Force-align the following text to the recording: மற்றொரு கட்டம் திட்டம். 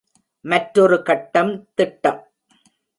மற்றொரு 0.45 1.03
கட்டம் 1.03 1.67
திட்டம். 1.73 2.21